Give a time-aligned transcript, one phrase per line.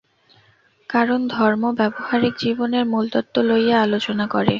[0.89, 4.49] কারণ ধর্ম ব্যবহারিক জীবনের মূলতত্ত্ব লইয়া আলোচনা করে।